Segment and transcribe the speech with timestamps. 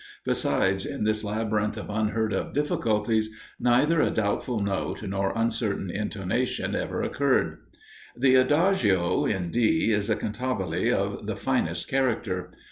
[0.25, 6.75] Besides, in this labyrinth of unheard of difficulties, neither a doubtful note nor uncertain intonation
[6.75, 7.59] ever occurred.
[8.17, 12.49] The adagio (in D) is a cantabile of the finest character.